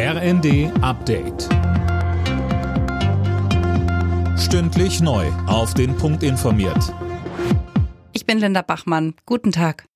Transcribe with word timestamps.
RND 0.00 0.70
Update. 0.80 1.48
Stündlich 4.38 5.00
neu. 5.00 5.26
Auf 5.48 5.74
den 5.74 5.96
Punkt 5.96 6.22
informiert. 6.22 6.94
Ich 8.12 8.24
bin 8.24 8.38
Linda 8.38 8.62
Bachmann. 8.62 9.14
Guten 9.26 9.50
Tag. 9.50 9.86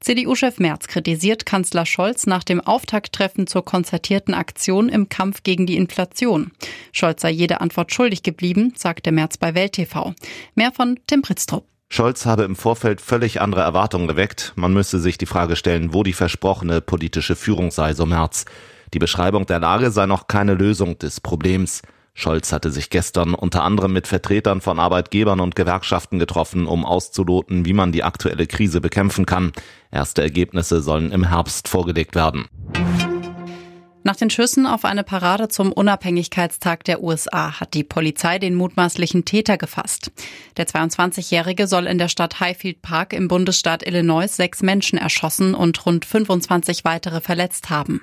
CDU-Chef 0.00 0.58
Merz 0.58 0.88
kritisiert 0.88 1.46
Kanzler 1.46 1.86
Scholz 1.86 2.26
nach 2.26 2.42
dem 2.42 2.60
Auftakttreffen 2.60 3.46
zur 3.46 3.64
konzertierten 3.64 4.34
Aktion 4.34 4.88
im 4.88 5.08
Kampf 5.08 5.44
gegen 5.44 5.66
die 5.66 5.76
Inflation. 5.76 6.50
Scholz 6.90 7.22
sei 7.22 7.30
jede 7.30 7.60
Antwort 7.60 7.94
schuldig 7.94 8.24
geblieben, 8.24 8.72
sagte 8.74 9.12
Merz 9.12 9.36
bei 9.36 9.54
Welt 9.54 9.74
TV. 9.74 10.12
Mehr 10.56 10.72
von 10.72 10.98
Tim 11.06 11.22
Pritztrup. 11.22 11.68
Scholz 11.88 12.26
habe 12.26 12.42
im 12.42 12.56
Vorfeld 12.56 13.00
völlig 13.00 13.40
andere 13.40 13.60
Erwartungen 13.60 14.08
geweckt. 14.08 14.54
Man 14.56 14.72
müsse 14.72 14.98
sich 14.98 15.18
die 15.18 15.26
Frage 15.26 15.54
stellen, 15.54 15.94
wo 15.94 16.02
die 16.02 16.14
versprochene 16.14 16.80
politische 16.80 17.36
Führung 17.36 17.70
sei, 17.70 17.94
so 17.94 18.06
Merz. 18.06 18.44
Die 18.92 18.98
Beschreibung 18.98 19.46
der 19.46 19.60
Lage 19.60 19.90
sei 19.90 20.06
noch 20.06 20.26
keine 20.26 20.54
Lösung 20.54 20.98
des 20.98 21.20
Problems. 21.20 21.82
Scholz 22.16 22.52
hatte 22.52 22.70
sich 22.70 22.90
gestern 22.90 23.34
unter 23.34 23.64
anderem 23.64 23.92
mit 23.92 24.06
Vertretern 24.06 24.60
von 24.60 24.78
Arbeitgebern 24.78 25.40
und 25.40 25.56
Gewerkschaften 25.56 26.20
getroffen, 26.20 26.66
um 26.66 26.84
auszuloten, 26.84 27.64
wie 27.64 27.72
man 27.72 27.90
die 27.90 28.04
aktuelle 28.04 28.46
Krise 28.46 28.80
bekämpfen 28.80 29.26
kann. 29.26 29.52
Erste 29.90 30.22
Ergebnisse 30.22 30.80
sollen 30.80 31.10
im 31.10 31.28
Herbst 31.28 31.66
vorgelegt 31.66 32.14
werden. 32.14 32.46
Nach 34.06 34.16
den 34.16 34.28
Schüssen 34.28 34.66
auf 34.66 34.84
eine 34.84 35.02
Parade 35.02 35.48
zum 35.48 35.72
Unabhängigkeitstag 35.72 36.84
der 36.84 37.02
USA 37.02 37.58
hat 37.58 37.72
die 37.72 37.84
Polizei 37.84 38.38
den 38.38 38.54
mutmaßlichen 38.54 39.24
Täter 39.24 39.56
gefasst. 39.56 40.12
Der 40.58 40.66
22-Jährige 40.66 41.66
soll 41.66 41.86
in 41.86 41.96
der 41.96 42.08
Stadt 42.08 42.38
Highfield 42.38 42.82
Park 42.82 43.14
im 43.14 43.28
Bundesstaat 43.28 43.84
Illinois 43.84 44.28
sechs 44.28 44.62
Menschen 44.62 44.98
erschossen 44.98 45.54
und 45.54 45.86
rund 45.86 46.04
25 46.04 46.84
weitere 46.84 47.22
verletzt 47.22 47.70
haben. 47.70 48.02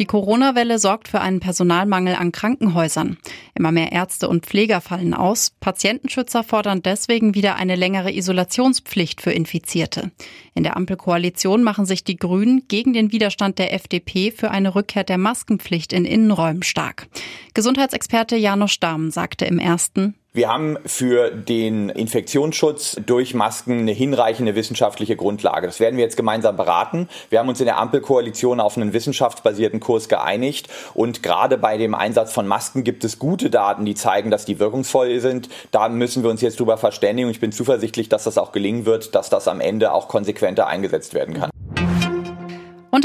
Die 0.00 0.06
Corona-Welle 0.06 0.80
sorgt 0.80 1.06
für 1.06 1.20
einen 1.20 1.38
Personalmangel 1.38 2.16
an 2.16 2.32
Krankenhäusern. 2.32 3.16
Immer 3.54 3.70
mehr 3.70 3.92
Ärzte 3.92 4.28
und 4.28 4.44
Pfleger 4.44 4.80
fallen 4.80 5.14
aus. 5.14 5.52
Patientenschützer 5.60 6.42
fordern 6.42 6.82
deswegen 6.82 7.36
wieder 7.36 7.54
eine 7.54 7.76
längere 7.76 8.12
Isolationspflicht 8.12 9.20
für 9.20 9.30
Infizierte. 9.30 10.10
In 10.52 10.64
der 10.64 10.76
Ampelkoalition 10.76 11.62
machen 11.62 11.86
sich 11.86 12.02
die 12.02 12.16
Grünen 12.16 12.66
gegen 12.66 12.92
den 12.92 13.12
Widerstand 13.12 13.60
der 13.60 13.72
FDP 13.72 14.32
für 14.32 14.50
eine 14.50 14.74
Rückkehr 14.74 15.04
der 15.04 15.18
Maskenpflicht 15.18 15.92
in 15.92 16.04
Innenräumen 16.04 16.64
stark. 16.64 17.06
Gesundheitsexperte 17.54 18.34
Janusz 18.36 18.80
Dahm 18.80 19.12
sagte 19.12 19.44
im 19.44 19.60
ersten, 19.60 20.14
wir 20.36 20.48
haben 20.48 20.76
für 20.84 21.30
den 21.30 21.90
Infektionsschutz 21.90 22.96
durch 23.06 23.34
Masken 23.34 23.78
eine 23.78 23.92
hinreichende 23.92 24.56
wissenschaftliche 24.56 25.14
Grundlage. 25.14 25.68
Das 25.68 25.78
werden 25.78 25.96
wir 25.96 26.02
jetzt 26.02 26.16
gemeinsam 26.16 26.56
beraten. 26.56 27.08
Wir 27.30 27.38
haben 27.38 27.48
uns 27.48 27.60
in 27.60 27.66
der 27.66 27.78
Ampelkoalition 27.78 28.58
auf 28.58 28.76
einen 28.76 28.92
wissenschaftsbasierten 28.92 29.78
Kurs 29.78 30.08
geeinigt. 30.08 30.68
Und 30.92 31.22
gerade 31.22 31.56
bei 31.56 31.78
dem 31.78 31.94
Einsatz 31.94 32.32
von 32.32 32.48
Masken 32.48 32.82
gibt 32.82 33.04
es 33.04 33.20
gute 33.20 33.48
Daten, 33.48 33.84
die 33.84 33.94
zeigen, 33.94 34.32
dass 34.32 34.44
die 34.44 34.58
wirkungsvoll 34.58 35.20
sind. 35.20 35.48
Da 35.70 35.88
müssen 35.88 36.24
wir 36.24 36.30
uns 36.30 36.40
jetzt 36.40 36.58
drüber 36.58 36.78
verständigen. 36.78 37.28
Und 37.28 37.34
ich 37.34 37.40
bin 37.40 37.52
zuversichtlich, 37.52 38.08
dass 38.08 38.24
das 38.24 38.36
auch 38.36 38.50
gelingen 38.50 38.86
wird, 38.86 39.14
dass 39.14 39.30
das 39.30 39.46
am 39.46 39.60
Ende 39.60 39.92
auch 39.92 40.08
konsequenter 40.08 40.66
eingesetzt 40.66 41.14
werden 41.14 41.34
kann. 41.34 41.53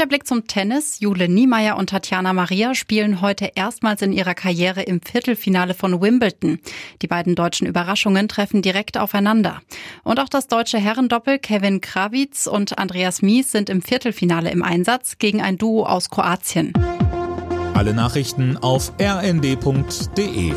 Und 0.00 0.04
der 0.04 0.16
Blick 0.16 0.26
zum 0.26 0.46
Tennis. 0.46 1.00
Jule 1.00 1.28
Niemeyer 1.28 1.76
und 1.76 1.90
Tatjana 1.90 2.32
Maria 2.32 2.74
spielen 2.74 3.20
heute 3.20 3.52
erstmals 3.54 4.00
in 4.00 4.14
ihrer 4.14 4.32
Karriere 4.32 4.80
im 4.80 5.02
Viertelfinale 5.02 5.74
von 5.74 6.00
Wimbledon. 6.00 6.58
Die 7.02 7.06
beiden 7.06 7.34
deutschen 7.34 7.66
Überraschungen 7.66 8.26
treffen 8.26 8.62
direkt 8.62 8.96
aufeinander. 8.96 9.60
Und 10.02 10.18
auch 10.18 10.30
das 10.30 10.46
deutsche 10.46 10.78
Herrendoppel 10.78 11.38
Kevin 11.38 11.82
Krawitz 11.82 12.46
und 12.46 12.78
Andreas 12.78 13.20
Mies 13.20 13.52
sind 13.52 13.68
im 13.68 13.82
Viertelfinale 13.82 14.50
im 14.50 14.62
Einsatz 14.62 15.18
gegen 15.18 15.42
ein 15.42 15.58
Duo 15.58 15.84
aus 15.84 16.08
Kroatien. 16.08 16.72
Alle 17.74 17.92
Nachrichten 17.92 18.56
auf 18.56 18.94
rnd.de 18.98 20.54